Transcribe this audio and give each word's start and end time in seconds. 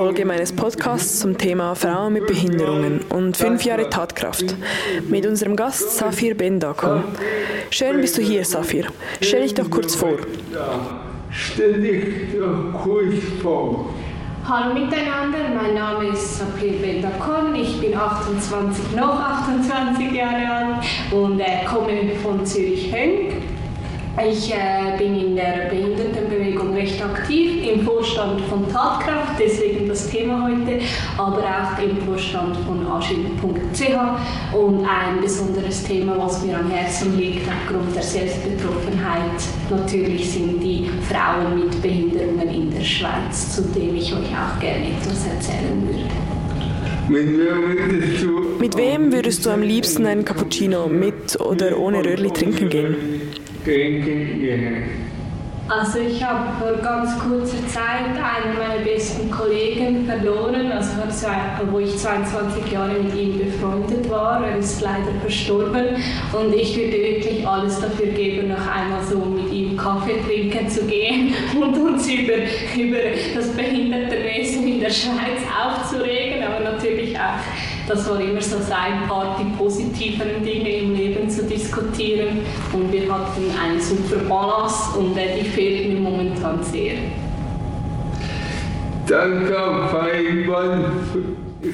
Folge 0.00 0.24
meines 0.24 0.50
Podcasts 0.50 1.18
zum 1.18 1.36
Thema 1.36 1.74
Frauen 1.74 2.14
mit 2.14 2.26
Behinderungen 2.26 3.02
und 3.10 3.36
fünf 3.36 3.66
Jahre 3.66 3.90
Tatkraft 3.90 4.56
mit 5.10 5.26
unserem 5.26 5.56
Gast 5.56 5.98
Safir 5.98 6.34
Bendako. 6.34 7.02
Schön 7.68 8.00
bist 8.00 8.16
du 8.16 8.22
hier, 8.22 8.42
Safir. 8.46 8.86
Stell 9.20 9.42
dich 9.42 9.52
doch 9.52 9.68
kurz 9.68 9.94
vor. 9.94 10.16
Stell 11.28 11.82
dich 11.82 12.04
doch 12.32 12.80
kurz 12.82 13.14
vor. 13.42 13.90
Hallo 14.48 14.72
miteinander, 14.72 15.50
mein 15.54 15.74
Name 15.74 16.08
ist 16.08 16.38
Safir 16.38 16.78
Bendakon, 16.80 17.54
ich 17.54 17.78
bin 17.78 17.94
28, 17.94 18.96
noch 18.96 19.20
28 19.20 20.12
Jahre 20.12 20.50
alt 20.50 20.86
und 21.12 21.40
äh, 21.40 21.62
komme 21.70 22.16
von 22.22 22.46
Zürich-Hönk. 22.46 23.39
Ich 24.18 24.52
äh, 24.52 24.98
bin 24.98 25.14
in 25.14 25.36
der 25.36 25.70
Behindertenbewegung 25.70 26.74
recht 26.74 27.02
aktiv, 27.02 27.64
im 27.64 27.82
Vorstand 27.84 28.40
von 28.42 28.68
Tatkraft, 28.68 29.38
deswegen 29.38 29.88
das 29.88 30.10
Thema 30.10 30.48
heute, 30.48 30.80
aber 31.16 31.38
auch 31.38 31.82
im 31.82 31.96
Vorstand 32.04 32.56
von 32.66 32.84
agil.ch 32.86 34.54
und 34.56 34.84
ein 34.84 35.20
besonderes 35.20 35.84
Thema, 35.84 36.18
was 36.18 36.44
mir 36.44 36.58
am 36.58 36.68
Herzen 36.70 37.16
liegt 37.16 37.48
aufgrund 37.48 37.94
der 37.94 38.02
Selbstbetroffenheit, 38.02 39.40
natürlich 39.70 40.32
sind 40.32 40.60
die 40.60 40.90
Frauen 41.08 41.60
mit 41.60 41.80
Behinderungen 41.80 42.48
in 42.48 42.70
der 42.70 42.84
Schweiz, 42.84 43.54
zu 43.54 43.62
dem 43.62 43.94
ich 43.94 44.12
euch 44.12 44.28
auch 44.34 44.58
gerne 44.60 44.88
etwas 44.88 45.26
erzählen 45.28 45.88
würde. 45.88 46.30
Mit 48.60 48.76
wem 48.76 49.12
würdest 49.12 49.46
du 49.46 49.50
am 49.50 49.62
liebsten 49.62 50.06
einen 50.06 50.24
Cappuccino 50.24 50.88
mit 50.88 51.40
oder 51.40 51.76
ohne 51.78 52.04
Röhrli 52.04 52.30
trinken 52.30 52.68
gehen? 52.68 52.94
Also 55.68 56.00
ich 56.00 56.20
habe 56.20 56.48
vor 56.58 56.82
ganz 56.82 57.16
kurzer 57.20 57.64
Zeit 57.68 58.06
einen 58.16 58.58
meiner 58.58 58.82
besten 58.82 59.30
Kollegen 59.30 60.04
verloren, 60.04 60.72
also 60.72 60.94
wo 61.70 61.78
ich 61.78 61.96
22 61.96 62.72
Jahre 62.72 62.94
mit 62.94 63.14
ihm 63.14 63.38
befreundet 63.38 64.10
war. 64.10 64.44
Er 64.44 64.56
ist 64.56 64.80
leider 64.80 65.12
verstorben 65.20 65.96
und 66.32 66.54
ich 66.54 66.76
würde 66.76 66.98
wirklich 66.98 67.46
alles 67.46 67.78
dafür 67.78 68.06
geben, 68.06 68.48
noch 68.48 68.66
einmal 68.66 69.00
so 69.08 69.18
mit 69.18 69.52
ihm 69.52 69.76
Kaffee 69.76 70.20
trinken 70.26 70.68
zu 70.68 70.86
gehen 70.86 71.34
und 71.60 71.78
uns 71.78 72.08
über, 72.08 72.34
über 72.76 72.98
das 73.36 73.48
Behindertenwesen 73.54 74.66
in 74.66 74.80
der 74.80 74.90
Schweiz 74.90 75.40
aufzuregen, 75.62 76.42
aber 76.42 76.64
natürlich 76.64 77.16
auch 77.16 77.38
das 77.90 78.08
war 78.08 78.20
immer 78.20 78.40
so 78.40 78.58
sein 78.58 79.08
Part, 79.08 79.40
die 79.40 79.56
positiveren 79.56 80.44
Dinge 80.44 80.76
im 80.76 80.94
Leben 80.94 81.28
zu 81.28 81.44
diskutieren. 81.44 82.38
Und 82.72 82.92
wir 82.92 83.12
hatten 83.12 83.42
einen 83.62 83.80
super 83.80 84.16
Balance 84.28 84.96
und 84.96 85.16
äh, 85.16 85.40
die 85.40 85.48
fehlt 85.48 85.88
mir 85.88 86.00
momentan 86.00 86.62
sehr. 86.62 86.94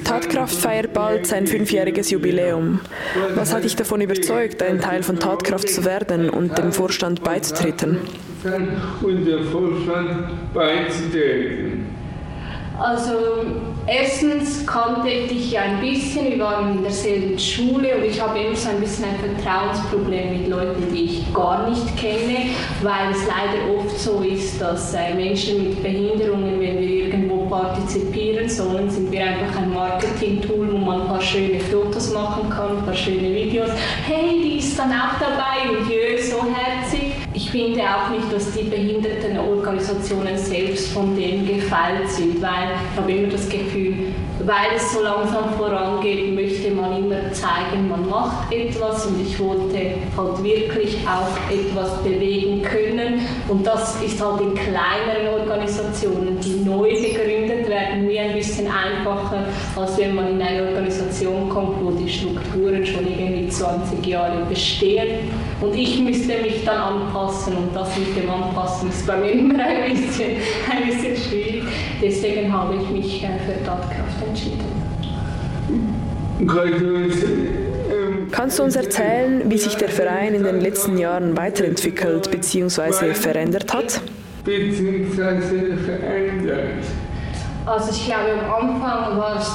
Tatkraft 0.05 0.55
feiert 0.55 0.93
bald 0.95 1.27
sein 1.27 1.47
fünfjähriges 1.47 2.11
Jubiläum. 2.11 2.81
Was 3.35 3.55
hat 3.55 3.65
dich 3.65 3.77
davon 3.77 4.01
überzeugt, 4.01 4.63
ein 4.63 4.81
Teil 4.81 5.03
von 5.03 5.19
Tatkraft 5.19 5.69
zu 5.69 5.85
werden 5.85 6.31
und 6.31 6.57
dem 6.57 6.73
Vorstand 6.73 7.23
beizutreten? 7.23 7.99
Und 9.03 9.25
dem 9.27 9.45
Vorstand 9.45 10.55
beizutreten. 10.55 11.87
Also 12.79 13.13
erstens 13.87 14.67
kannte 14.67 15.09
ich 15.09 15.53
ja 15.53 15.63
ein 15.63 15.81
bisschen, 15.81 16.31
wir 16.31 16.39
waren 16.39 16.77
in 16.77 16.83
derselben 16.83 17.39
Schule 17.39 17.97
und 17.97 18.05
ich 18.05 18.21
habe 18.21 18.39
immer 18.39 18.57
so 18.57 18.71
ein 18.71 18.81
bisschen 18.81 19.05
ein 19.05 19.19
Vertrauensproblem 19.19 20.39
mit 20.39 20.49
Leuten, 20.49 20.93
die 20.93 21.05
ich 21.05 21.35
gar 21.35 21.69
nicht 21.69 21.97
kenne, 21.97 22.51
weil 22.83 23.13
es 23.13 23.27
leider 23.27 23.79
oft 23.79 23.99
so 23.99 24.21
ist, 24.21 24.61
dass 24.61 24.95
äh, 24.95 25.15
Menschen 25.15 25.69
mit 25.69 25.83
Behinderungen, 25.83 26.61
wenn 26.61 26.81
wir 26.81 27.07
irgendwo 27.07 27.47
partizipieren 27.47 28.49
sollen, 28.49 28.91
sind 28.91 29.11
wir 29.11 29.25
einfach 29.25 29.61
ein 29.61 29.73
Marketing-Tool, 29.73 30.73
wo 30.73 30.79
man 30.79 31.03
ein 31.03 31.09
paar 31.09 31.21
schöne 31.21 31.61
Fotos 31.61 32.13
machen 32.13 32.51
kann, 32.51 32.79
ein 32.79 32.85
paar 32.85 32.95
schöne 32.95 33.35
Videos. 33.35 33.71
Hey, 34.07 34.43
die 34.43 34.59
ist 34.59 34.79
dann 34.79 34.91
auch 34.91 35.19
dabei 35.21 35.71
und 35.71 35.89
jö, 35.89 36.16
finde 37.57 37.83
auch 37.85 38.11
nicht, 38.11 38.31
dass 38.31 38.53
die 38.53 38.65
Behindertenorganisationen 38.65 40.37
selbst 40.37 40.93
von 40.93 41.17
dem 41.17 41.47
gefeilt 41.47 42.11
sind, 42.11 42.43
weil 42.43 42.69
ich 42.93 43.01
habe 43.01 43.13
immer 43.13 43.29
das 43.29 43.49
Gefühl, 43.49 44.13
weil 44.45 44.77
es 44.77 44.93
so 44.93 45.03
langsam 45.03 45.55
vorangeht, 45.57 46.35
möchte 46.35 46.71
man 46.71 46.99
immer 46.99 47.33
zeigen, 47.33 47.89
man 47.89 48.09
macht 48.09 48.53
etwas 48.53 49.07
und 49.07 49.21
ich 49.21 49.39
wollte 49.39 49.95
halt 50.17 50.45
wirklich 50.45 50.99
auch 51.07 51.51
etwas 51.51 52.03
bewegen 52.03 52.63
können 52.63 53.21
und 53.49 53.67
das 53.67 54.01
ist 54.03 54.23
halt 54.23 54.41
in 54.41 54.55
kleineren 54.55 55.41
Organisationen, 55.41 56.39
die 56.41 56.65
neu 56.69 56.91
gegründet 56.91 57.69
werden, 57.69 58.07
mir 58.07 58.23
ein 58.23 58.35
bisschen 58.35 58.67
einfacher, 58.67 59.47
als 59.77 59.99
wenn 59.99 60.15
man 60.15 60.29
in 60.33 60.43
eine 60.43 60.69
Organisation 60.69 61.49
kommt, 61.49 61.83
wo 61.83 61.91
die 61.93 62.09
Strukturen 62.09 62.85
schon 62.85 63.07
irgendwie 63.07 63.49
20 63.49 64.07
Jahre 64.07 64.45
bestehen 64.49 65.31
und 65.61 65.75
ich 65.75 65.99
müsste 66.01 66.37
mich 66.43 66.65
dann 66.65 66.77
anpassen 66.77 67.57
und 67.57 67.75
das 67.75 67.97
mit 67.97 68.17
dem 68.17 68.29
Anpassen 68.29 68.91
ist 68.91 69.07
bei 69.07 69.17
mir 69.17 69.31
immer 69.31 69.65
ein 69.65 69.93
bisschen, 69.93 70.33
ein 70.71 70.87
bisschen 70.87 71.17
schwierig. 71.17 71.65
Deswegen 72.03 72.53
habe 72.53 72.75
ich 72.77 72.91
mich 72.91 73.25
äh, 73.25 73.39
für 73.47 73.65
Tatkraft 73.65 74.26
entschieden. 74.29 74.65
Kannst 78.31 78.59
du 78.59 78.65
uns 78.65 78.77
erzählen, 78.77 79.43
wie 79.51 79.59
sich 79.59 79.77
der 79.77 79.89
Verein 79.89 80.35
in 80.35 80.45
den 80.45 80.61
letzten 80.61 80.99
Jahren 80.99 81.37
weiterentwickelt 81.37 82.31
bzw. 82.31 83.15
verändert 83.15 83.73
hat? 83.73 84.01
Beziehungsweise 84.45 85.77
verändert. 85.77 86.85
Also 87.65 87.91
ich 87.91 88.07
glaube, 88.07 88.33
am 88.33 88.71
Anfang 88.71 89.19
war 89.19 89.39
es 89.39 89.51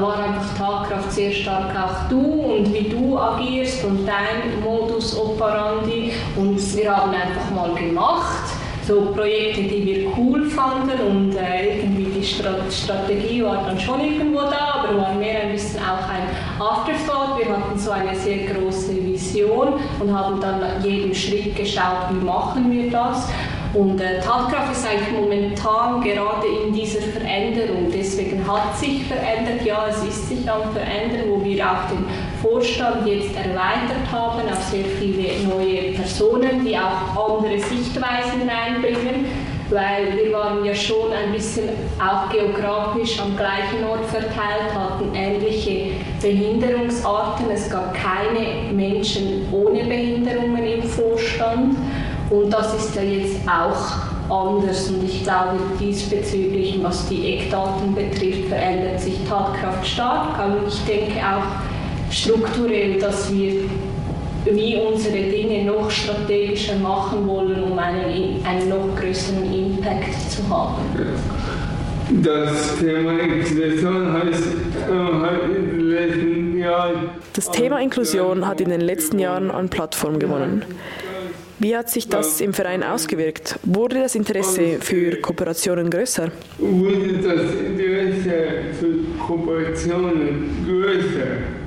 war 0.00 0.18
einfach 0.18 0.56
Tatkraft 0.56 1.12
sehr 1.12 1.32
stark 1.32 1.74
auch 1.76 2.08
du 2.08 2.20
und 2.20 2.72
wie 2.72 2.88
du 2.88 3.18
agierst 3.18 3.84
und 3.84 4.06
dein 4.06 4.60
Modus 4.62 5.16
operandi. 5.16 6.12
Und 6.36 6.76
wir 6.76 6.96
haben 6.96 7.12
einfach 7.12 7.50
mal 7.54 7.74
gemacht, 7.74 8.44
so 8.88 9.12
Projekte, 9.14 9.64
die 9.64 9.84
wir 9.84 10.12
cool 10.16 10.48
fanden 10.48 10.98
und 10.98 11.36
äh, 11.36 11.76
irgendwie 11.76 12.04
die 12.04 12.24
Strategie 12.24 13.44
war 13.44 13.62
dann 13.66 13.78
schon 13.78 14.00
irgendwo 14.00 14.40
da, 14.40 14.82
aber 14.82 14.98
war 14.98 15.14
mehr 15.14 15.42
ein 15.42 15.52
bisschen 15.52 15.80
auch 15.80 16.08
ein 16.08 16.22
Afterthought. 16.58 17.38
Wir 17.38 17.54
hatten 17.54 17.78
so 17.78 17.90
eine 17.90 18.16
sehr 18.16 18.46
große 18.46 18.96
Vision 18.96 19.74
und 20.00 20.18
haben 20.18 20.40
dann 20.40 20.82
jeden 20.82 21.14
Schritt 21.14 21.54
geschaut, 21.54 22.08
wie 22.10 22.24
machen 22.24 22.72
wir 22.72 22.90
das. 22.90 23.28
Und 23.74 24.00
äh, 24.00 24.20
Tatkraft 24.20 24.72
ist 24.72 24.86
eigentlich 24.88 25.12
momentan 25.12 26.00
gerade 26.00 26.46
in 26.64 26.72
dieser 26.72 27.02
Veränderung. 27.02 27.92
Deswegen 27.92 28.40
hat 28.50 28.78
sich 28.78 29.04
verändert, 29.04 29.66
ja, 29.66 29.86
es 29.90 30.02
ist 30.02 30.30
sich 30.30 30.50
am 30.50 30.72
Verändern, 30.72 31.28
wo 31.28 31.44
wir 31.44 31.62
auch 31.62 31.90
den 31.90 32.06
Vorstand 32.42 33.06
jetzt 33.06 33.34
erweitert 33.36 34.10
haben 34.10 34.48
auf 34.48 34.62
sehr 34.70 34.84
viele 34.84 35.48
neue 35.48 35.92
Personen, 35.92 36.64
die 36.64 36.76
auch 36.76 37.34
andere 37.34 37.58
Sichtweisen 37.58 38.48
reinbringen 38.48 39.26
weil 39.70 40.16
wir 40.16 40.32
waren 40.32 40.64
ja 40.64 40.74
schon 40.74 41.12
ein 41.12 41.32
bisschen 41.32 41.68
auch 41.98 42.30
geografisch 42.30 43.20
am 43.20 43.36
gleichen 43.36 43.84
Ort 43.88 44.04
verteilt, 44.06 44.74
hatten 44.74 45.14
ähnliche 45.14 45.92
Behinderungsarten. 46.22 47.50
Es 47.50 47.68
gab 47.68 47.92
keine 47.94 48.72
Menschen 48.72 49.46
ohne 49.52 49.84
Behinderungen 49.84 50.64
im 50.64 50.82
Vorstand. 50.82 51.76
Und 52.30 52.50
das 52.50 52.74
ist 52.74 52.94
ja 52.94 53.02
jetzt 53.02 53.40
auch 53.46 54.08
anders 54.30 54.90
und 54.90 55.02
ich 55.02 55.22
glaube 55.22 55.58
diesbezüglich, 55.80 56.78
was 56.82 57.08
die 57.08 57.38
Eckdaten 57.38 57.94
betrifft, 57.94 58.48
verändert 58.48 59.00
sich 59.00 59.16
Tatkraft 59.26 59.86
stark, 59.86 60.38
aber 60.38 60.56
ich 60.66 60.84
denke 60.84 61.18
auch 61.20 61.67
strukturell, 62.10 62.98
dass 62.98 63.32
wir 63.32 63.62
wie 64.44 64.76
unsere 64.76 65.16
Dinge 65.16 65.64
noch 65.64 65.90
strategischer 65.90 66.76
machen 66.76 67.26
wollen, 67.26 67.62
um 67.62 67.78
einen, 67.78 68.44
einen 68.44 68.68
noch 68.68 68.96
größeren 68.98 69.52
Impact 69.52 70.30
zu 70.30 70.48
haben. 70.48 70.82
Das 72.22 72.78
Thema 72.78 73.20
Inklusion 73.20 74.12
heißt, 74.12 74.42
äh, 74.42 75.22
hat 75.22 75.42
in 75.44 75.66
den 75.66 75.80
letzten 75.80 76.58
Jahren. 76.58 77.10
Das 77.34 77.50
Thema 77.50 77.80
Inklusion 77.80 78.46
hat 78.46 78.62
in 78.62 78.70
den 78.70 78.80
letzten 78.80 79.18
Jahren 79.18 79.50
an 79.50 79.68
Plattform 79.68 80.18
gewonnen. 80.18 80.64
Wie 81.58 81.76
hat 81.76 81.90
sich 81.90 82.08
das 82.08 82.40
im 82.40 82.54
Verein 82.54 82.82
ausgewirkt? 82.82 83.58
Wurde 83.64 84.00
das 84.00 84.14
Interesse 84.14 84.78
für 84.80 85.16
Kooperationen 85.16 85.90
größer? 85.90 86.30
Wurde 86.58 87.14
das 87.14 87.52
Interesse 87.52 88.32
für 88.78 89.24
Kooperationen 89.26 90.64
größer? 90.66 91.57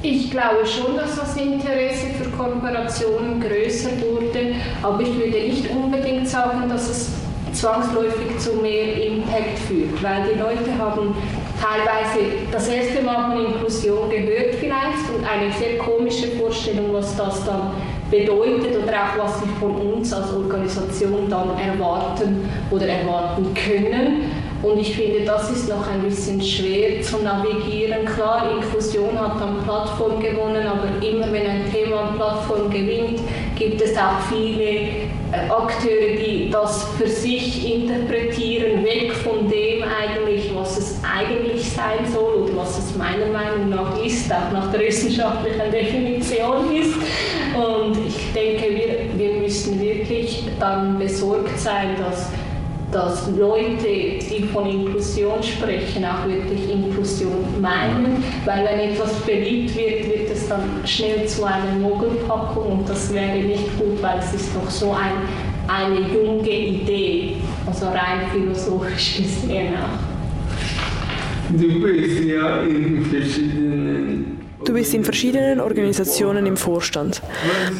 Ich 0.00 0.30
glaube 0.30 0.64
schon, 0.64 0.96
dass 0.96 1.16
das 1.16 1.36
Interesse 1.36 2.06
für 2.16 2.30
Kooperationen 2.30 3.40
größer 3.40 3.90
wurde, 4.00 4.54
aber 4.80 5.00
ich 5.00 5.12
würde 5.16 5.40
nicht 5.40 5.68
unbedingt 5.70 6.28
sagen, 6.28 6.68
dass 6.68 6.88
es 6.88 7.10
zwangsläufig 7.52 8.38
zu 8.38 8.54
mehr 8.62 9.04
Impact 9.06 9.58
führt, 9.66 10.00
weil 10.00 10.22
die 10.32 10.38
Leute 10.38 10.78
haben 10.78 11.16
teilweise 11.60 12.30
das 12.52 12.68
erste 12.68 13.02
Mal 13.02 13.32
von 13.32 13.46
Inklusion 13.46 14.08
gehört 14.08 14.54
vielleicht 14.60 15.10
und 15.16 15.24
eine 15.28 15.52
sehr 15.52 15.78
komische 15.78 16.28
Vorstellung, 16.38 16.92
was 16.92 17.16
das 17.16 17.44
dann 17.44 17.72
bedeutet 18.08 18.76
oder 18.80 18.92
auch 18.92 19.24
was 19.24 19.40
sie 19.40 19.48
von 19.58 19.74
uns 19.74 20.12
als 20.12 20.32
Organisation 20.32 21.28
dann 21.28 21.50
erwarten 21.58 22.48
oder 22.70 22.86
erwarten 22.86 23.52
können. 23.52 24.30
Und 24.62 24.78
ich 24.78 24.96
finde, 24.96 25.24
das 25.24 25.50
ist 25.50 25.68
noch 25.68 25.86
ein 25.86 26.02
bisschen 26.02 26.42
schwer 26.42 27.00
zu 27.00 27.18
navigieren. 27.18 28.04
Klar, 28.04 28.50
Inklusion 28.50 29.16
hat 29.18 29.40
an 29.40 29.62
Plattform 29.64 30.20
gewonnen, 30.20 30.66
aber 30.66 30.88
immer 31.06 31.32
wenn 31.32 31.46
ein 31.46 31.72
Thema 31.72 32.00
an 32.00 32.16
Plattform 32.16 32.68
gewinnt, 32.68 33.20
gibt 33.56 33.80
es 33.80 33.96
auch 33.96 34.18
viele 34.28 34.70
äh, 35.30 35.48
Akteure, 35.48 36.16
die 36.16 36.50
das 36.50 36.88
für 36.98 37.06
sich 37.06 37.72
interpretieren, 37.72 38.84
weg 38.84 39.12
von 39.12 39.48
dem 39.48 39.84
eigentlich, 39.84 40.50
was 40.54 40.76
es 40.76 41.00
eigentlich 41.04 41.70
sein 41.70 42.04
soll 42.12 42.42
oder 42.42 42.56
was 42.56 42.78
es 42.78 42.96
meiner 42.96 43.26
Meinung 43.26 43.68
nach 43.70 43.96
ist, 44.04 44.32
auch 44.32 44.50
nach 44.52 44.72
der 44.72 44.80
wissenschaftlichen 44.80 45.70
Definition 45.70 46.74
ist. 46.74 46.94
Und 47.54 47.96
ich 48.08 48.32
denke, 48.32 48.74
wir, 48.74 49.18
wir 49.18 49.40
müssen 49.40 49.80
wirklich 49.80 50.44
dann 50.58 50.98
besorgt 50.98 51.58
sein, 51.60 51.94
dass 51.98 52.30
dass 52.90 53.28
Leute, 53.36 53.86
die 53.86 54.48
von 54.52 54.66
Inklusion 54.66 55.42
sprechen, 55.42 56.04
auch 56.04 56.26
wirklich 56.26 56.70
Inklusion 56.70 57.60
meinen, 57.60 58.22
weil 58.44 58.64
wenn 58.64 58.90
etwas 58.90 59.12
beliebt 59.20 59.76
wird, 59.76 60.08
wird 60.08 60.30
es 60.30 60.48
dann 60.48 60.62
schnell 60.86 61.26
zu 61.26 61.44
einer 61.44 61.74
Mogelpackung 61.80 62.78
und 62.78 62.88
das 62.88 63.12
wäre 63.12 63.36
nicht 63.38 63.78
gut, 63.78 64.02
weil 64.02 64.18
es 64.18 64.32
ist 64.32 64.56
doch 64.56 64.70
so 64.70 64.92
ein, 64.92 65.12
eine 65.68 66.00
junge 66.00 66.48
Idee, 66.48 67.36
also 67.66 67.86
rein 67.86 68.30
philosophisch 68.32 69.18
gesehen 69.18 69.74
auch. 69.74 70.08
Du 71.50 71.80
bist 71.82 72.24
ja 72.24 72.62
in 72.62 73.04
verschiedenen 73.04 74.37
Du 74.64 74.72
bist 74.72 74.92
in 74.92 75.04
verschiedenen 75.04 75.60
Organisationen 75.60 76.44
im 76.46 76.56
Vorstand. 76.56 77.22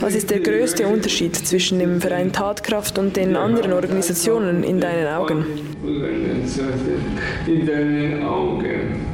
Was 0.01 0.15
ist 0.15 0.31
der 0.31 0.41
größte 0.41 0.87
Unterschied 0.87 1.35
zwischen 1.37 1.79
dem 1.79 2.01
Verein 2.01 2.33
Tatkraft 2.33 2.99
und 2.99 3.17
den 3.17 3.37
anderen 3.37 3.73
Organisationen 3.73 4.63
in 4.63 4.81
deinen 4.81 5.09
Augen? 5.09 5.45
In 7.47 7.67
deinen 7.67 8.23
Augen. 8.25 9.07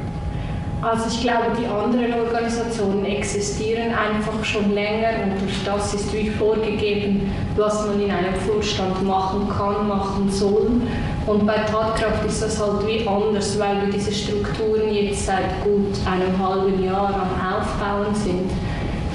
Also 0.81 1.09
ich 1.09 1.21
glaube, 1.21 1.47
die 1.59 1.65
anderen 1.65 2.13
Organisationen 2.13 3.05
existieren 3.05 3.91
einfach 3.91 4.43
schon 4.43 4.71
länger 4.71 5.23
und 5.23 5.41
durch 5.41 5.63
das 5.65 5.95
ist 5.95 6.13
wie 6.13 6.29
vorgegeben, 6.29 7.31
was 7.55 7.87
man 7.87 7.99
in 7.99 8.11
einem 8.11 8.35
Vorstand 8.35 9.03
machen 9.03 9.49
kann, 9.49 9.87
machen 9.87 10.29
soll. 10.29 10.81
Und 11.27 11.47
bei 11.47 11.55
Tatkraft 11.55 12.23
ist 12.25 12.43
das 12.43 12.61
halt 12.61 12.85
wie 12.85 13.07
anders, 13.07 13.57
weil 13.57 13.81
wir 13.81 13.91
diese 13.91 14.11
Strukturen 14.11 14.93
jetzt 14.93 15.25
seit 15.25 15.63
gut 15.63 15.95
einem 16.05 16.37
halben 16.37 16.83
Jahr 16.83 17.07
am 17.07 17.61
Aufbauen 17.61 18.13
sind. 18.13 18.51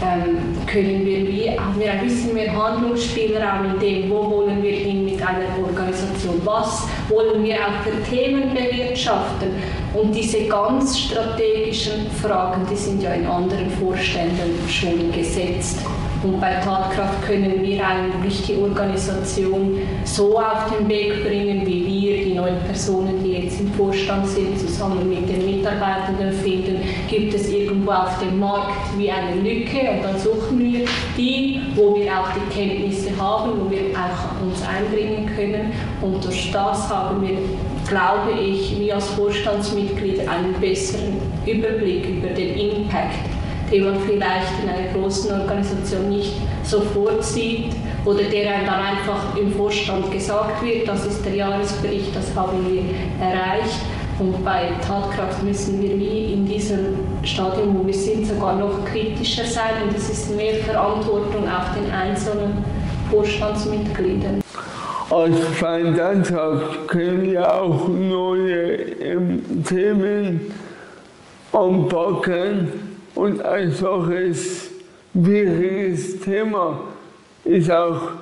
Ähm, 0.03 0.57
können 0.67 1.05
wir 1.05 1.29
wie, 1.29 1.51
haben 1.51 1.79
wir 1.79 1.93
ein 1.93 2.01
bisschen 2.01 2.33
mehr 2.33 2.51
Handlungsspielraum 2.57 3.75
in 3.75 3.79
dem, 3.79 4.11
wo 4.11 4.31
wollen 4.31 4.63
wir 4.63 4.73
hin 4.73 5.05
mit 5.05 5.21
einer 5.21 5.47
Organisation, 5.63 6.41
was 6.43 6.89
wollen 7.11 7.45
wir 7.45 7.57
auch 7.57 7.85
für 7.85 8.03
Themen 8.11 8.55
bewirtschaften. 8.55 9.51
Und 9.93 10.15
diese 10.15 10.47
ganz 10.47 10.99
strategischen 10.99 12.11
Fragen, 12.23 12.67
die 12.71 12.77
sind 12.77 13.03
ja 13.03 13.13
in 13.13 13.27
anderen 13.27 13.71
Vorständen 13.79 14.67
schon 14.69 15.13
gesetzt. 15.13 15.81
Und 16.23 16.39
bei 16.39 16.53
Tatkraft 16.63 17.23
können 17.23 17.63
wir 17.63 17.87
eigentlich 17.87 18.43
die 18.47 18.57
Organisation 18.57 19.79
so 20.05 20.39
auf 20.39 20.71
den 20.71 20.87
Weg 20.89 21.25
bringen, 21.25 21.67
wie 21.67 21.87
wir 21.87 22.25
die 22.25 22.35
neuen 22.35 22.59
Personen, 22.67 23.25
die 23.25 23.33
jetzt 23.33 23.59
im 23.61 23.73
Vorstand 23.73 24.27
sind, 24.27 24.59
zusammen 24.59 25.09
mit 25.09 25.27
den 25.29 25.47
Mitarbeitenden 25.47 26.33
finden. 26.33 26.83
Gibt 27.09 27.33
es 27.33 27.51
irgendwo 27.51 27.93
auf 27.93 28.19
dem 28.19 28.39
Markt 28.39 28.99
wie 28.99 29.11
eine 29.11 29.37
Lücke 29.37 29.79
und 29.93 30.05
dann 30.05 30.19
suchen 30.19 30.59
wir 30.59 30.87
die, 31.17 31.63
wo 31.75 31.97
wir 31.97 32.13
auch 32.13 32.29
die 32.35 32.55
Kenntnisse 32.55 33.11
haben, 33.19 33.53
wo 33.59 33.71
wir 33.71 33.81
auch 33.95 34.47
uns 34.47 34.63
einbringen 34.63 35.31
können. 35.35 35.73
Und 36.03 36.23
durch 36.23 36.51
das 36.53 36.89
haben 36.91 37.23
wir 37.23 37.39
glaube 37.89 38.33
ich, 38.41 38.79
wir 38.79 38.95
als 38.95 39.09
Vorstandsmitglieder 39.09 40.31
einen 40.31 40.53
besseren 40.61 41.17
Überblick 41.45 42.09
über 42.09 42.29
den 42.29 42.57
Impact 42.57 43.30
den 43.71 43.85
man 43.85 44.01
vielleicht 44.01 44.63
in 44.63 44.69
einer 44.69 44.93
großen 44.93 45.41
Organisation 45.41 46.09
nicht 46.09 46.33
sofort 46.65 47.25
sieht 47.25 47.73
oder 48.05 48.23
der 48.23 48.55
einem 48.55 48.67
dann 48.67 48.81
einfach 48.81 49.37
im 49.37 49.53
Vorstand 49.53 50.11
gesagt 50.11 50.63
wird, 50.65 50.89
das 50.89 51.07
ist 51.07 51.25
der 51.25 51.35
Jahresbericht, 51.35 52.15
das 52.15 52.35
haben 52.35 52.67
wir 52.69 52.83
erreicht. 53.25 53.81
Und 54.19 54.45
bei 54.45 54.69
Tatkraft 54.87 55.43
müssen 55.43 55.81
wir 55.81 55.99
wie 55.99 56.35
in 56.35 56.47
diesem 56.47 56.97
Stadium, 57.23 57.79
wo 57.79 57.87
wir 57.87 57.95
sind, 57.95 58.27
sogar 58.27 58.55
noch 58.57 58.85
kritischer 58.85 59.45
sein 59.45 59.83
und 59.83 59.97
es 59.97 60.11
ist 60.11 60.37
mehr 60.37 60.57
Verantwortung 60.57 61.45
auf 61.49 61.75
den 61.75 61.91
einzelnen 61.91 62.63
Vorstandsmitgliedern. 63.11 64.43
Als 65.09 65.39
Vereinsantrag 65.55 66.87
können 66.87 67.23
wir 67.23 67.53
auch 67.53 67.89
neue 67.89 68.75
ähm, 69.01 69.43
Themen 69.65 70.53
anpacken 71.53 72.90
und 73.15 73.43
ein 73.43 73.73
solches 73.73 74.71
wichtiges 75.15 76.21
Thema 76.21 76.81
ist 77.45 77.71
auch 77.71 78.13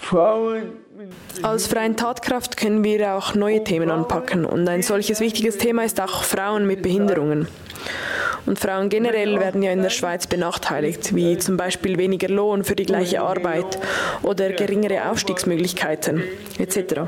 Frauen. 0.00 0.72
Als 1.42 1.66
Freien 1.66 1.96
Tatkraft 1.96 2.56
können 2.56 2.82
wir 2.82 3.14
auch 3.14 3.34
neue 3.34 3.62
Themen 3.62 3.90
anpacken 3.90 4.44
und 4.44 4.68
ein 4.68 4.82
solches 4.82 5.20
wichtiges 5.20 5.58
Thema 5.58 5.84
ist 5.84 6.00
auch 6.00 6.24
Frauen 6.24 6.66
mit 6.66 6.82
Behinderungen. 6.82 7.46
Und 8.46 8.58
Frauen 8.58 8.88
generell 8.88 9.38
werden 9.38 9.62
ja 9.62 9.72
in 9.72 9.82
der 9.82 9.90
Schweiz 9.90 10.26
benachteiligt, 10.26 11.14
wie 11.14 11.36
zum 11.36 11.56
Beispiel 11.56 11.98
weniger 11.98 12.28
Lohn 12.28 12.64
für 12.64 12.74
die 12.74 12.86
gleiche 12.86 13.20
Arbeit 13.20 13.78
oder 14.22 14.50
geringere 14.52 15.10
Aufstiegsmöglichkeiten 15.10 16.22
etc. 16.58 17.02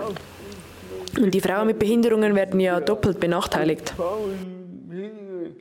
Und 1.19 1.33
die 1.33 1.41
Frauen 1.41 1.67
mit 1.67 1.79
Behinderungen 1.79 2.35
werden 2.35 2.61
ja 2.61 2.79
doppelt 2.79 3.19
benachteiligt. 3.21 3.95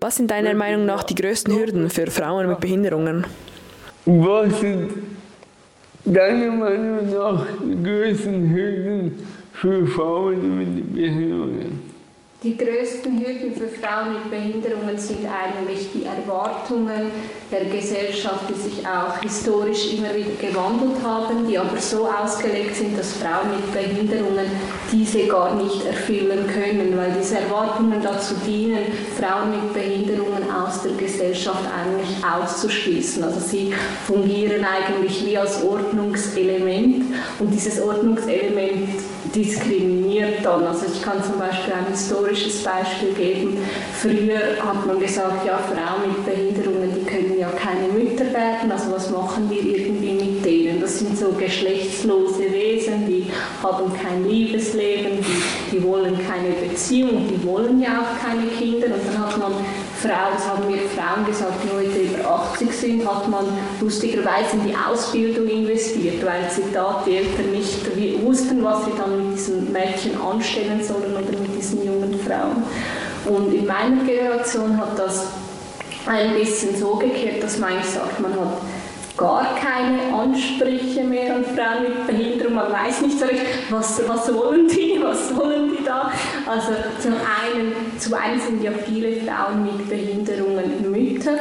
Was 0.02 0.16
sind 0.16 0.32
deiner 0.32 0.54
Meinung 0.54 0.86
nach 0.86 1.04
die 1.04 1.16
größten 1.16 1.54
Hürden 1.54 1.90
für 1.90 2.08
Frauen 2.08 2.48
mit 2.48 2.62
Behinderungen? 2.62 3.26
Was 4.06 4.62
sind 4.62 4.92
deiner 6.06 6.52
Meinung 6.52 7.12
nach 7.12 7.46
die 7.62 7.84
größten 7.84 8.50
Hürden 8.50 9.28
für 9.52 9.86
Frauen 9.88 10.58
mit 10.58 10.96
Behinderungen? 10.96 11.89
Die 12.42 12.56
größten 12.56 13.20
Hürden 13.20 13.54
für 13.54 13.68
Frauen 13.68 14.14
mit 14.14 14.32
Behinderungen 14.32 14.98
sind 14.98 15.28
eigentlich 15.28 15.90
die 15.94 16.06
Erwartungen 16.06 17.12
der 17.52 17.66
Gesellschaft, 17.66 18.46
die 18.48 18.54
sich 18.54 18.88
auch 18.88 19.22
historisch 19.22 19.92
immer 19.92 20.16
wieder 20.16 20.32
gewandelt 20.40 21.04
haben, 21.04 21.46
die 21.50 21.58
aber 21.58 21.78
so 21.78 22.08
ausgelegt 22.08 22.78
sind, 22.78 22.98
dass 22.98 23.12
Frauen 23.12 23.58
mit 23.58 23.74
Behinderungen 23.74 24.46
diese 24.90 25.28
gar 25.28 25.54
nicht 25.56 25.86
erfüllen 25.86 26.48
können, 26.48 26.96
weil 26.96 27.14
diese 27.20 27.40
Erwartungen 27.40 28.02
dazu 28.02 28.36
dienen, 28.48 28.86
Frauen 29.20 29.52
mit 29.52 29.74
Behinderungen 29.74 30.50
aus 30.50 30.84
der 30.84 30.94
Gesellschaft 30.94 31.66
eigentlich 31.66 32.24
auszuschließen. 32.24 33.22
Also 33.22 33.42
sie 33.42 33.74
fungieren 34.08 34.64
eigentlich 34.64 35.26
wie 35.26 35.38
als 35.38 35.62
Ordnungselement 35.62 37.04
und 37.38 37.52
dieses 37.52 37.82
Ordnungselement 37.82 38.88
diskriminiert 39.36 40.44
dann. 40.44 40.66
Also 40.66 40.86
ich 40.94 41.02
kann 41.02 41.24
zum 41.24 41.38
Beispiel 41.38 41.74
ein 41.74 41.88
historisches 41.92 42.64
Beispiel 42.64 43.14
geben. 43.14 43.58
Früher 44.02 44.64
hat 44.64 44.86
man 44.86 45.00
gesagt, 45.00 45.46
ja, 45.46 45.58
Frauen 45.58 46.12
mit 46.12 46.26
Behinderungen, 46.26 46.94
die 46.96 47.06
können 47.06 47.38
ja 47.38 47.50
keine 47.50 47.88
Mütter 47.92 48.26
werden, 48.34 48.72
also 48.72 48.92
was 48.92 49.10
machen 49.12 49.50
wir 49.50 49.62
irgendwie 49.62 50.14
mit 50.14 50.46
denen? 50.46 50.82
Das 50.82 51.00
sind 51.00 51.18
so 51.18 51.30
geschlechtslose 51.30 52.52
Wesen, 52.52 53.06
die 53.08 53.26
haben 53.62 53.92
kein 54.02 54.28
Liebesleben, 54.28 55.20
die, 55.20 55.78
die 55.78 55.84
wollen 55.84 56.18
keine 56.28 56.52
Beziehung, 56.52 57.28
die 57.28 57.46
wollen 57.46 57.82
ja 57.82 58.02
auch 58.02 58.26
keine 58.26 58.48
Kinder. 58.48 58.88
Und 58.88 59.02
dann 59.08 59.26
hat 59.26 59.38
man 59.38 59.54
Frauen, 60.02 60.34
das 60.34 60.48
haben 60.48 60.68
mir 60.68 60.80
Frauen 60.96 61.26
gesagt, 61.26 61.56
die 61.64 61.76
heute 61.76 62.00
über 62.00 62.30
80 62.54 62.72
sind, 62.72 63.06
hat 63.06 63.28
man 63.28 63.46
lustigerweise 63.82 64.56
in 64.56 64.68
die 64.68 64.76
Ausbildung 64.76 65.48
investiert, 65.48 66.26
weil 66.26 66.50
sie 66.50 66.64
da 66.74 67.04
die 67.06 67.18
Eltern 67.18 67.52
nicht 67.52 67.86
wussten, 68.24 68.64
was 68.64 68.86
sie 68.86 68.92
dann 68.98 69.30
mit 69.30 69.38
diesen 69.38 69.72
Mädchen 69.74 70.20
anstellen 70.22 70.82
sollen 70.82 71.12
oder 71.12 71.38
mit 71.38 71.56
diesen 71.58 71.86
jungen 71.86 72.18
Frauen. 72.20 72.64
Und 73.26 73.54
in 73.54 73.66
meiner 73.66 74.04
Generation 74.06 74.78
hat 74.78 74.98
das 74.98 75.26
ein 76.06 76.34
bisschen 76.34 76.78
so 76.78 76.96
gekehrt, 76.96 77.44
dass 77.44 77.58
man 77.58 77.74
eigentlich 77.74 77.92
sagt, 77.92 78.20
man 78.22 78.32
hat 78.32 78.62
gar 79.20 79.54
keine 79.56 80.14
Ansprüche 80.14 81.04
mehr 81.04 81.36
an 81.36 81.44
Frauen 81.44 81.84
mit 81.84 82.08
Behinderung. 82.08 82.56
Man 82.56 82.72
weiß 82.72 83.02
nicht 83.02 83.20
so 83.20 83.26
recht, 83.26 83.46
was, 83.70 84.02
was 84.08 84.34
wollen 84.34 84.68
die, 84.70 84.98
was 85.04 85.36
wollen 85.36 85.76
die 85.78 85.84
da. 85.84 86.10
Also 86.48 86.72
zum 87.02 87.14
einen, 87.14 88.00
zum 88.00 88.14
einen 88.14 88.40
sind 88.40 88.64
ja 88.64 88.72
viele 88.72 89.18
Frauen 89.18 89.64
mit 89.64 89.90
Behinderungen 89.90 90.90
Mütter, 90.90 91.38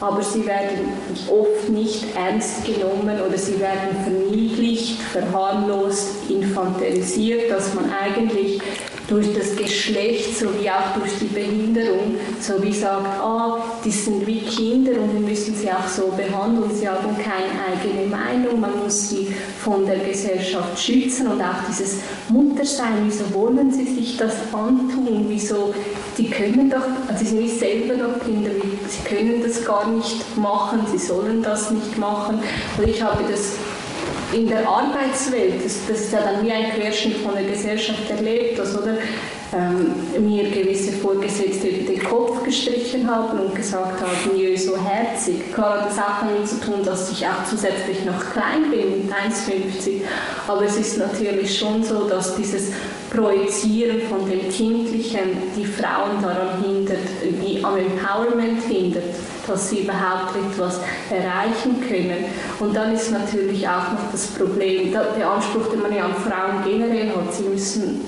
aber 0.00 0.22
sie 0.22 0.46
werden 0.46 0.88
oft 1.30 1.68
nicht 1.68 2.16
ernst 2.16 2.64
genommen 2.64 3.20
oder 3.26 3.36
sie 3.36 3.60
werden 3.60 3.94
verniedlicht, 4.04 5.02
verharmlost, 5.02 6.30
infantilisiert, 6.30 7.50
dass 7.50 7.74
man 7.74 7.92
eigentlich 7.92 8.60
durch 9.08 9.34
das 9.34 9.56
Geschlecht 9.56 10.38
sowie 10.38 10.68
auch 10.68 10.98
durch 10.98 11.18
die 11.18 11.26
Behinderung. 11.26 12.16
So 12.40 12.62
wie 12.62 12.72
sagt, 12.72 13.06
ah, 13.20 13.58
die 13.82 13.90
sind 13.90 14.26
wie 14.26 14.40
Kinder 14.40 15.00
und 15.00 15.14
wir 15.14 15.28
müssen 15.28 15.54
sie 15.54 15.70
auch 15.70 15.88
so 15.88 16.12
behandeln, 16.14 16.70
sie 16.74 16.86
haben 16.86 17.16
keine 17.16 17.48
eigene 17.72 18.06
Meinung, 18.06 18.60
man 18.60 18.78
muss 18.82 19.08
sie 19.08 19.28
von 19.64 19.86
der 19.86 19.98
Gesellschaft 19.98 20.78
schützen 20.78 21.26
und 21.28 21.40
auch 21.40 21.66
dieses 21.68 22.00
Muttersein, 22.28 23.06
wieso 23.06 23.32
wollen 23.32 23.72
sie 23.72 23.86
sich 23.86 24.18
das 24.18 24.34
antun, 24.52 25.24
wieso, 25.28 25.74
die 26.18 26.28
können 26.28 26.68
doch, 26.68 26.84
also 27.08 27.24
sie 27.24 27.30
sind 27.30 27.40
nicht 27.40 27.58
selber 27.58 27.94
noch 27.94 28.20
Kinder, 28.22 28.50
sie 28.88 29.08
können 29.08 29.42
das 29.42 29.64
gar 29.64 29.88
nicht 29.88 30.36
machen, 30.36 30.80
sie 30.90 30.98
sollen 30.98 31.42
das 31.42 31.70
nicht 31.70 31.96
machen. 31.96 32.40
Und 32.76 32.88
ich 32.88 33.02
habe 33.02 33.24
das 33.30 33.54
in 34.32 34.46
der 34.46 34.68
Arbeitswelt, 34.68 35.64
das, 35.64 35.86
das 35.88 36.00
ist 36.00 36.12
ja 36.12 36.20
dann 36.20 36.44
wie 36.44 36.52
ein 36.52 36.70
Querschnitt 36.72 37.18
von 37.18 37.34
der 37.34 37.44
Gesellschaft 37.44 38.10
erlebt, 38.10 38.58
das, 38.58 38.76
oder? 38.76 38.98
Ähm, 39.50 39.94
mir 40.28 40.50
gewisse 40.50 40.92
Vorgesetzte 40.92 41.68
den 41.68 42.04
Kopf 42.04 42.44
gestrichen 42.44 43.10
haben 43.10 43.38
und 43.38 43.54
gesagt 43.54 43.98
haben, 43.98 44.36
jö, 44.36 44.54
so 44.54 44.76
herzig. 44.76 45.54
Klar 45.54 45.80
hat 45.80 45.88
das 45.88 45.98
auch 45.98 46.20
damit 46.20 46.46
zu 46.46 46.60
tun, 46.60 46.84
dass 46.84 47.10
ich 47.10 47.26
auch 47.26 47.44
zusätzlich 47.48 48.04
noch 48.04 48.30
klein 48.30 48.70
bin, 48.70 49.06
mit 49.06 49.10
1,50. 49.10 50.02
Aber 50.46 50.64
es 50.64 50.76
ist 50.76 50.98
natürlich 50.98 51.58
schon 51.58 51.82
so, 51.82 52.06
dass 52.06 52.36
dieses 52.36 52.72
Projizieren 53.10 54.02
von 54.02 54.28
dem 54.28 54.50
Kindlichen 54.50 55.38
die 55.56 55.64
Frauen 55.64 56.20
daran 56.20 56.62
hindert, 56.62 56.98
wie 57.40 57.64
am 57.64 57.78
Empowerment 57.78 58.62
hindert 58.64 59.14
dass 59.48 59.70
sie 59.70 59.80
überhaupt 59.80 60.34
etwas 60.36 60.80
erreichen 61.10 61.80
können. 61.88 62.24
Und 62.60 62.74
dann 62.74 62.94
ist 62.94 63.10
natürlich 63.10 63.66
auch 63.66 63.92
noch 63.92 64.12
das 64.12 64.26
Problem, 64.28 64.92
da 64.92 65.02
beanspruchte 65.16 65.76
man 65.76 65.94
ja 65.94 66.04
an 66.04 66.14
Frauen 66.14 66.64
generell, 66.64 67.08
hat, 67.08 67.34
sie 67.34 67.44
müssen 67.44 68.04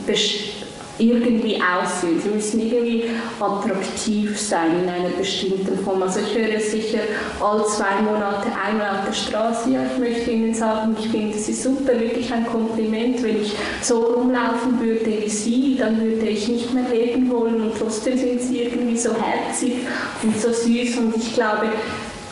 irgendwie 1.00 1.56
aussehen. 1.56 2.20
Sie 2.20 2.28
müssen 2.28 2.60
irgendwie 2.60 3.04
attraktiv 3.40 4.38
sein 4.38 4.82
in 4.82 4.88
einer 4.88 5.08
bestimmten 5.10 5.78
Form. 5.82 6.02
Also 6.02 6.20
ich 6.20 6.36
höre 6.36 6.60
sicher 6.60 7.00
alle 7.40 7.64
zwei 7.66 8.02
Monate 8.02 8.48
einmal 8.64 8.90
auf 8.90 9.06
der 9.06 9.12
Straße, 9.12 9.70
ja, 9.70 9.80
ich 9.90 9.98
möchte 9.98 10.30
Ihnen 10.30 10.54
sagen, 10.54 10.96
ich 10.98 11.08
finde 11.08 11.36
Sie 11.38 11.54
super, 11.54 11.98
wirklich 11.98 12.32
ein 12.32 12.46
Kompliment. 12.46 13.22
Wenn 13.22 13.42
ich 13.42 13.54
so 13.80 14.00
rumlaufen 14.00 14.80
würde 14.80 15.06
wie 15.06 15.28
Sie, 15.28 15.76
dann 15.78 16.00
würde 16.00 16.26
ich 16.26 16.48
nicht 16.48 16.72
mehr 16.74 16.88
leben 16.88 17.30
wollen 17.30 17.60
und 17.62 17.72
trotzdem 17.78 18.18
sind 18.18 18.40
Sie 18.42 18.62
irgendwie 18.62 18.96
so 18.96 19.10
herzig 19.14 19.74
und 20.22 20.40
so 20.40 20.52
süß 20.52 20.98
und 20.98 21.16
ich 21.16 21.34
glaube, 21.34 21.68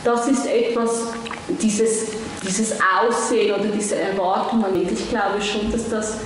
das 0.05 0.29
ist 0.29 0.47
etwas, 0.47 1.09
dieses, 1.61 2.07
dieses 2.47 2.75
Aussehen 2.81 3.55
oder 3.55 3.69
diese 3.77 3.97
Erwartung 3.97 4.65
Ich 4.75 5.09
glaube 5.09 5.41
schon, 5.41 5.73
dass 5.73 5.89
das 5.89 6.19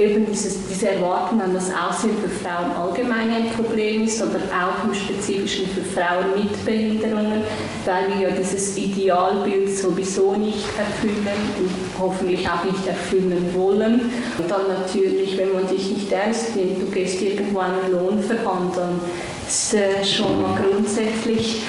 eben 0.00 0.26
dieses, 0.26 0.66
diese 0.68 0.90
Erwartung 0.90 1.40
an 1.40 1.52
das 1.52 1.70
Aussehen 1.70 2.16
für 2.20 2.28
Frauen 2.28 2.70
allgemein 2.72 3.30
ein 3.30 3.50
Problem 3.50 4.04
ist, 4.04 4.22
aber 4.22 4.38
auch 4.38 4.84
im 4.84 4.94
Spezifischen 4.94 5.66
für 5.68 5.82
Frauen 5.82 6.32
mit 6.36 6.64
Behinderungen, 6.64 7.42
weil 7.84 8.08
wir 8.08 8.28
ja 8.28 8.34
dieses 8.34 8.76
Idealbild 8.76 9.76
sowieso 9.76 10.34
nicht 10.34 10.66
erfüllen 10.78 11.28
und 11.58 11.70
hoffentlich 12.00 12.48
auch 12.48 12.64
nicht 12.64 12.86
erfüllen 12.86 13.50
wollen. 13.54 14.10
Und 14.38 14.50
dann 14.50 14.68
natürlich, 14.68 15.36
wenn 15.36 15.52
man 15.52 15.68
dich 15.68 15.90
nicht 15.90 16.10
ernst 16.10 16.56
nimmt, 16.56 16.80
du 16.80 16.86
gehst 16.86 17.20
irgendwo 17.20 17.58
einen 17.58 17.92
Lohn 17.92 18.22
verhandeln, 18.22 19.00
ist 19.46 19.74
äh, 19.74 20.04
schon 20.04 20.40
mal 20.40 20.58
grundsätzlich 20.60 21.62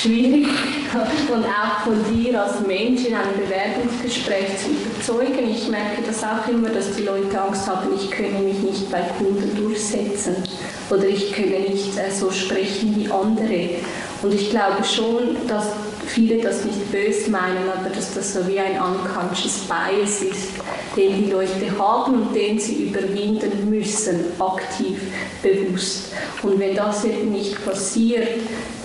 schwierig 0.00 0.46
und 1.32 1.44
auch 1.44 1.84
von 1.84 2.14
dir 2.14 2.42
als 2.42 2.60
Mensch 2.66 3.04
in 3.04 3.14
einem 3.14 3.34
Bewerbungsgespräch 3.36 4.46
zu 4.58 4.70
überzeugen. 4.70 5.50
Ich 5.50 5.68
merke 5.68 6.02
das 6.06 6.22
auch 6.24 6.48
immer, 6.48 6.70
dass 6.70 6.96
die 6.96 7.02
Leute 7.02 7.40
Angst 7.40 7.66
haben, 7.66 7.88
ich 7.94 8.10
könne 8.10 8.38
mich 8.38 8.58
nicht 8.58 8.90
bei 8.90 9.02
Kunden 9.18 9.56
durchsetzen 9.56 10.36
oder 10.88 11.04
ich 11.04 11.32
könne 11.32 11.60
nicht 11.60 11.98
äh, 11.98 12.10
so 12.10 12.30
sprechen 12.30 12.94
wie 12.96 13.10
andere. 13.10 13.70
Und 14.22 14.34
ich 14.34 14.50
glaube 14.50 14.84
schon, 14.84 15.36
dass 15.46 15.66
viele 16.12 16.42
das 16.42 16.64
nicht 16.64 16.90
böse 16.90 17.30
meinen, 17.30 17.68
aber 17.68 17.90
dass 17.90 18.14
das 18.14 18.34
so 18.34 18.46
wie 18.46 18.58
ein 18.58 18.80
unconscious 18.80 19.60
bias 19.68 20.22
ist, 20.22 20.50
den 20.96 21.24
die 21.24 21.30
Leute 21.30 21.78
haben 21.78 22.14
und 22.14 22.34
den 22.34 22.58
sie 22.58 22.84
überwinden 22.84 23.70
müssen, 23.70 24.24
aktiv, 24.38 25.00
bewusst. 25.42 26.12
Und 26.42 26.58
wenn 26.58 26.74
das 26.74 27.04
eben 27.04 27.32
nicht 27.32 27.64
passiert, 27.64 28.28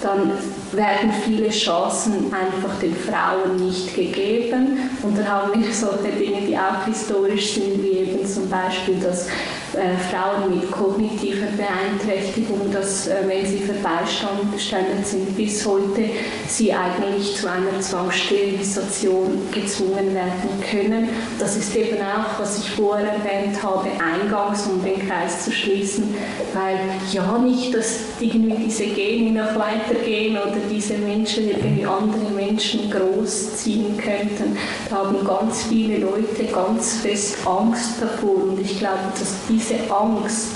dann 0.01 0.31
werden 0.71 1.11
viele 1.25 1.49
Chancen 1.49 2.31
einfach 2.33 2.79
den 2.79 2.95
Frauen 2.95 3.65
nicht 3.65 3.95
gegeben. 3.95 4.89
Und 5.01 5.17
dann 5.17 5.27
haben 5.27 5.63
wir 5.63 5.73
solche 5.73 6.11
Dinge, 6.17 6.41
die 6.47 6.57
auch 6.57 6.85
historisch 6.85 7.53
sind, 7.53 7.81
wie 7.81 7.99
eben 7.99 8.25
zum 8.25 8.49
Beispiel, 8.49 8.99
dass 8.99 9.27
äh, 9.75 9.97
Frauen 10.09 10.55
mit 10.55 10.71
kognitiver 10.71 11.47
Beeinträchtigung, 11.57 12.71
dass 12.71 13.07
äh, 13.07 13.15
wenn 13.25 13.45
sie 13.45 13.59
verbeistandet 13.59 15.05
sind, 15.05 15.35
bis 15.35 15.65
heute 15.65 16.09
sie 16.47 16.73
eigentlich 16.73 17.35
zu 17.35 17.49
einer 17.49 17.79
Zwangssterilisation 17.79 19.49
gezwungen 19.51 20.13
werden 20.13 20.49
können. 20.69 21.09
Das 21.39 21.57
ist 21.57 21.75
eben 21.75 21.97
auch, 21.97 22.39
was 22.39 22.59
ich 22.59 22.71
vorher 22.71 23.07
erwähnt 23.13 23.61
habe, 23.61 23.89
eingangs, 24.01 24.67
um 24.67 24.83
den 24.83 25.07
Kreis 25.07 25.43
zu 25.45 25.51
schließen, 25.51 26.15
weil 26.53 26.79
ja 27.11 27.37
nicht, 27.37 27.73
dass 27.73 27.99
irgendwie 28.19 28.65
diese 28.65 28.85
Gene 28.85 29.43
noch 29.43 29.55
weitergehen 29.55 30.37
oder 30.37 30.57
diese 30.69 30.97
Menschen 30.97 31.49
irgendwie 31.49 31.85
andere 31.85 32.31
Menschen 32.33 32.89
großziehen 32.89 33.97
könnten. 33.97 34.57
Da 34.89 34.97
haben 34.97 35.25
ganz 35.25 35.63
viele 35.63 35.97
Leute 35.97 36.45
ganz 36.51 36.97
fest 36.97 37.37
Angst 37.45 38.01
davor 38.01 38.35
und 38.43 38.61
ich 38.61 38.79
glaube, 38.79 39.11
dass 39.17 39.35
diese 39.49 39.64
diese 39.65 39.91
Angst 39.91 40.55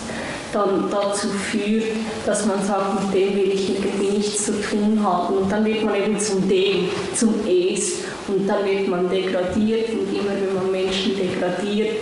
dann 0.51 0.89
dazu 0.89 1.27
führt, 1.27 1.85
dass 2.25 2.45
man 2.45 2.63
sagt, 2.63 3.03
mit 3.03 3.13
dem 3.13 3.35
will 3.35 3.51
ich 3.53 3.69
irgendwie 3.69 4.17
nichts 4.17 4.45
zu 4.45 4.53
tun 4.61 4.99
haben. 5.03 5.37
Und 5.37 5.51
dann 5.51 5.63
wird 5.63 5.83
man 5.83 5.95
eben 5.95 6.19
zum 6.19 6.47
Dem, 6.47 6.89
zum 7.13 7.35
Es. 7.47 7.99
Und 8.27 8.47
dann 8.47 8.65
wird 8.65 8.87
man 8.87 9.09
degradiert 9.09 9.89
und 9.89 10.11
immer 10.11 10.31
wenn 10.31 10.55
man 10.55 10.71
Menschen 10.71 11.13
degradiert, 11.15 11.97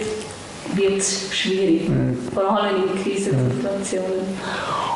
wird 0.76 0.98
es 0.98 1.34
schwierig, 1.34 1.90
mhm. 1.90 2.18
vor 2.34 2.50
allem 2.50 2.84
in 2.84 3.04
Krisensituationen. 3.04 4.28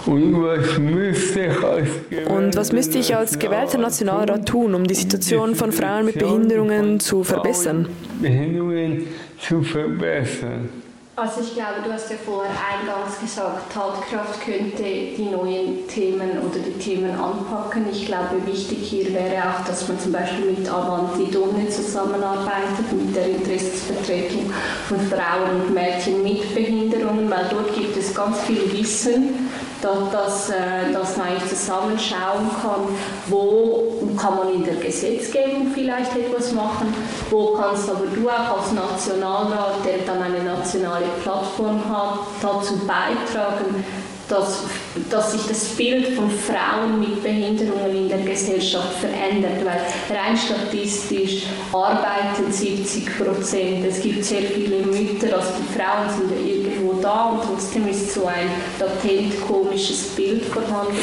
Und 0.06 0.44
was 0.44 0.78
müsste 0.78 1.46
ich 1.46 1.64
als 1.64 1.90
Und 2.28 2.56
was 2.56 2.72
müsste 2.72 3.00
ich 3.00 3.16
als 3.16 3.40
gewählter 3.40 3.78
Nationalrat 3.78 4.46
tun, 4.48 4.76
um 4.76 4.86
die 4.86 4.96
Situation 4.96 5.56
von 5.56 5.72
Frauen 5.72 6.06
mit 6.06 6.20
Behinderungen 6.20 7.00
zu 7.00 7.24
verbessern? 7.24 7.88
Behinderungen 8.22 9.08
zu 9.40 9.62
verbessern. 9.62 10.70
Also 11.14 11.42
ich 11.42 11.54
glaube, 11.56 11.82
du 11.84 11.92
hast 11.92 12.10
ja 12.10 12.16
vorher 12.26 12.52
eingangs 12.52 13.20
gesagt, 13.20 13.74
Tatkraft 13.74 14.46
könnte 14.46 14.82
die 14.82 15.28
neuen 15.30 15.86
Themen 15.88 16.40
oder 16.40 16.60
die 16.60 16.80
Themen 16.80 17.12
anpacken. 17.12 17.86
Ich 17.92 18.06
glaube, 18.06 18.46
wichtig 18.46 18.80
hier 18.82 19.14
wäre 19.14 19.44
auch, 19.44 19.66
dass 19.68 19.90
man 19.90 20.00
zum 20.00 20.14
Beispiel 20.14 20.52
mit 20.52 20.70
Avanti 20.70 21.30
Donne 21.30 21.68
zusammenarbeitet, 21.68 22.94
mit 22.94 23.14
der 23.14 23.28
Interessensvertretung 23.28 24.54
von 24.88 25.00
Frauen 25.02 25.62
und 25.62 25.74
Mädchen 25.74 26.24
mit 26.24 26.56
Behinderungen, 26.56 27.30
weil 27.30 27.46
dort 27.50 27.76
gibt 27.76 27.98
es 27.98 28.16
ganz 28.16 28.40
viel 28.42 28.72
Wissen 28.72 29.51
dass, 29.82 30.50
äh, 30.50 30.92
dass 30.94 31.18
man 31.18 31.28
eigentlich 31.28 31.50
zusammenschauen 31.50 32.50
kann, 32.62 32.98
wo 33.28 33.84
kann 34.18 34.36
man 34.36 34.54
in 34.54 34.64
der 34.64 34.76
Gesetzgebung 34.76 35.72
vielleicht 35.74 36.16
etwas 36.16 36.52
machen, 36.52 36.94
wo 37.30 37.54
kannst 37.54 37.90
aber 37.90 38.06
du 38.06 38.30
auch 38.30 38.60
als 38.60 38.72
Nationalrat, 38.72 39.86
der 39.86 40.00
dann 40.06 40.22
eine 40.22 40.44
nationale 40.44 41.06
Plattform 41.24 41.82
hat, 41.90 42.20
dazu 42.42 42.78
beitragen, 42.86 43.84
dass, 44.32 44.64
dass 45.10 45.34
sich 45.34 45.42
das 45.48 45.66
Bild 45.76 46.08
von 46.16 46.30
Frauen 46.32 47.00
mit 47.00 47.22
Behinderungen 47.22 47.96
in 47.96 48.10
der 48.10 48.20
Gesellschaft 48.20 48.94
verändert, 49.00 49.64
weil 49.66 49.82
rein 50.18 50.38
statistisch 50.38 51.44
arbeiten 51.74 52.50
70 52.50 53.18
Prozent. 53.18 53.86
Es 53.86 54.02
gibt 54.02 54.24
sehr 54.24 54.44
viele 54.44 54.86
Mütter, 54.86 55.36
also 55.36 55.50
die 55.60 55.78
Frauen 55.78 56.10
sind 56.10 56.32
ja 56.32 56.54
irgendwo 56.56 56.94
da 57.02 57.30
und 57.30 57.44
trotzdem 57.44 57.88
ist 57.90 58.14
so 58.14 58.26
ein 58.26 58.50
latent 58.80 59.42
komisches 59.46 60.08
Bild 60.16 60.46
vorhanden. 60.46 60.98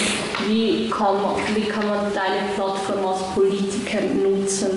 Wie 0.46 0.88
kann 0.88 1.20
man, 1.20 1.34
wie 1.54 1.68
kann 1.68 1.86
man 1.86 2.06
deine 2.14 2.48
Plattform 2.54 3.06
als 3.06 3.22
Politiker 3.34 4.00
nutzen, 4.00 4.70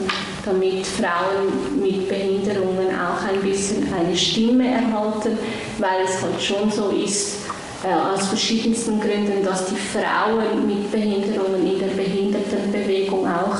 damit 0.43 0.86
Frauen 0.86 1.79
mit 1.81 2.10
Behinderungen 2.10 2.89
auch 2.89 3.24
ein 3.29 3.39
bisschen 3.41 3.88
eine 3.93 4.15
Stimme 4.15 4.67
erhalten, 4.67 5.38
weil 5.77 6.03
es 6.03 6.22
halt 6.22 6.41
schon 6.41 6.70
so 6.70 6.89
ist, 6.89 7.40
aus 7.84 8.28
verschiedensten 8.28 9.00
Gründen, 9.00 9.44
dass 9.44 9.66
die 9.66 9.76
Frauen 9.76 10.68
mit 10.68 10.92
Behinderungen 10.92 11.66
in 11.66 11.80
der 11.80 11.88
Behindertenbewegung 11.88 13.28
auch 13.28 13.58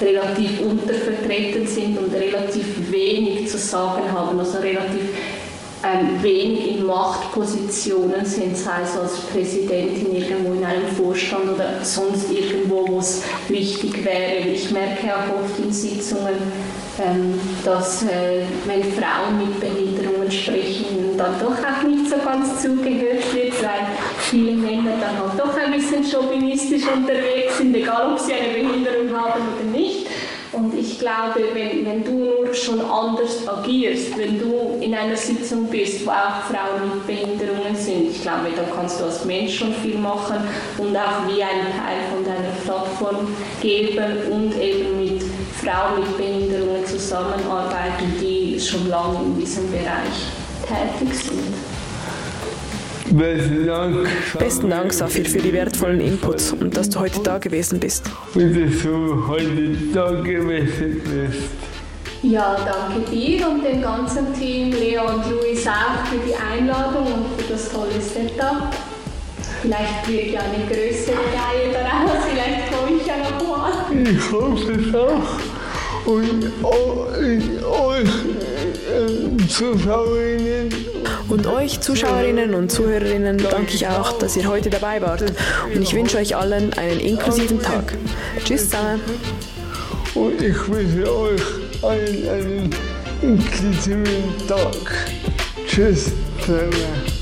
relativ 0.00 0.60
untervertreten 0.60 1.66
sind 1.66 1.98
und 1.98 2.12
relativ 2.12 2.92
wenig 2.92 3.48
zu 3.48 3.58
sagen 3.58 4.02
haben, 4.12 4.38
also 4.38 4.58
relativ 4.58 5.08
ähm, 5.86 6.22
wenig 6.22 6.76
in 6.78 6.86
Machtpositionen 6.86 8.24
sind, 8.24 8.56
sei 8.56 8.82
es 8.82 8.96
als 8.96 9.18
Präsidentin 9.32 10.14
irgendwo 10.14 10.54
in 10.54 10.64
einem 10.64 10.88
Vorstand 10.88 11.48
oder 11.54 11.84
sonst 11.84 12.30
irgendwo, 12.30 12.86
wo 12.88 12.98
es 12.98 13.22
wichtig 13.48 14.04
wäre. 14.04 14.48
Ich 14.48 14.70
merke 14.70 15.14
auch 15.14 15.42
oft 15.42 15.58
in 15.58 15.72
Sitzungen, 15.72 16.34
ähm, 16.98 17.38
dass 17.64 18.02
äh, 18.04 18.42
wenn 18.64 18.82
Frauen 18.82 19.38
mit 19.38 19.60
Behinderungen 19.60 20.30
sprechen, 20.30 21.16
dann 21.16 21.38
doch 21.38 21.56
auch 21.58 21.82
nicht 21.86 22.08
so 22.08 22.16
ganz 22.16 22.62
zugehört 22.62 23.34
wird, 23.34 23.62
weil 23.62 23.86
viele 24.18 24.52
Männer 24.52 24.92
dann 25.00 25.18
halt 25.18 25.38
doch 25.38 25.56
ein 25.56 25.72
bisschen 25.72 26.04
chauvinistisch 26.04 26.84
unterwegs 26.86 27.58
sind, 27.58 27.74
egal 27.74 28.12
ob 28.12 28.18
sie 28.18 28.32
eine 28.32 28.54
Behinderung 28.54 29.16
haben 29.16 29.42
oder 29.54 29.78
nicht. 29.78 30.05
Und 30.56 30.72
ich 30.72 30.98
glaube, 30.98 31.40
wenn, 31.52 31.84
wenn 31.84 32.02
du 32.02 32.12
nur 32.12 32.54
schon 32.54 32.80
anders 32.80 33.46
agierst, 33.46 34.16
wenn 34.16 34.38
du 34.38 34.78
in 34.80 34.94
einer 34.94 35.16
Sitzung 35.16 35.66
bist, 35.66 36.06
wo 36.06 36.10
auch 36.10 36.44
Frauen 36.48 36.94
mit 36.94 37.06
Behinderungen 37.06 37.76
sind, 37.76 38.10
ich 38.10 38.22
glaube, 38.22 38.48
dann 38.56 38.64
kannst 38.74 38.98
du 38.98 39.04
als 39.04 39.22
Mensch 39.26 39.58
schon 39.58 39.74
viel 39.74 39.98
machen 39.98 40.38
und 40.78 40.96
auch 40.96 41.26
wie 41.28 41.42
ein 41.42 41.60
Teil 41.76 42.00
von 42.10 42.24
deiner 42.24 42.54
Plattform 42.64 43.28
geben 43.60 44.16
und 44.30 44.58
eben 44.58 44.98
mit 44.98 45.22
Frauen 45.62 46.00
mit 46.00 46.16
Behinderungen 46.16 46.86
zusammenarbeiten, 46.86 48.14
die 48.18 48.58
schon 48.58 48.88
lange 48.88 49.18
in 49.24 49.38
diesem 49.38 49.70
Bereich 49.70 50.24
tätig 50.66 51.18
sind. 51.18 51.75
Besten 53.16 53.66
Dank. 53.66 54.08
Besten 54.38 54.70
Dank, 54.70 54.92
Safir, 54.92 55.24
für 55.24 55.38
die 55.38 55.52
wertvollen 55.52 56.00
Inputs 56.00 56.52
und 56.52 56.76
dass 56.76 56.90
du 56.90 57.00
heute 57.00 57.20
da 57.22 57.38
gewesen 57.38 57.80
bist. 57.80 58.04
Und 58.34 58.54
dass 58.54 58.82
du 58.82 59.26
heute 59.28 59.68
da 59.94 60.10
gewesen 60.10 61.00
bist. 61.04 61.50
Ja, 62.22 62.56
danke 62.56 63.10
dir 63.10 63.48
und 63.48 63.64
dem 63.64 63.80
ganzen 63.80 64.34
Team, 64.34 64.70
Leo 64.72 65.02
und 65.02 65.30
Luis 65.30 65.66
auch 65.66 66.04
für 66.06 66.18
die 66.26 66.34
Einladung 66.34 67.06
und 67.06 67.40
für 67.40 67.52
das 67.52 67.70
tolle 67.70 68.00
Setup. 68.00 68.74
Vielleicht 69.62 70.08
wird 70.08 70.32
ja 70.32 70.40
eine 70.40 70.66
größere 70.66 71.16
Reihe 71.16 71.72
daraus, 71.72 72.24
vielleicht 72.28 72.72
komme 72.72 72.98
ich 73.00 73.06
ja 73.06 73.16
noch 73.16 73.46
mal. 73.46 73.72
Ich 74.02 74.32
hoffe 74.32 74.72
es 74.72 74.94
auch. 74.94 75.45
Und 76.06 76.52
euch 76.62 78.06
Zuschauerinnen 79.48 80.72
Und 81.28 81.46
euch 81.48 81.80
Zuschauerinnen 81.80 82.54
und 82.54 82.70
Zuhörerinnen 82.70 83.38
danke 83.38 83.74
ich 83.74 83.88
auch, 83.88 84.12
dass 84.12 84.36
ihr 84.36 84.46
heute 84.48 84.70
dabei 84.70 85.02
wart. 85.02 85.22
Und 85.22 85.82
ich 85.82 85.94
wünsche 85.94 86.18
euch 86.18 86.36
allen 86.36 86.72
einen 86.74 87.00
inklusiven 87.00 87.60
Tag. 87.60 87.94
Tschüss 88.44 88.70
zusammen. 88.70 89.00
und 90.14 90.40
ich 90.40 90.68
wünsche 90.68 91.12
euch 91.12 91.42
allen 91.82 92.28
einen 92.28 92.70
inklusiven 93.22 94.04
Tag. 94.46 95.10
Tschüss 95.66 96.12
zusammen. 96.40 97.15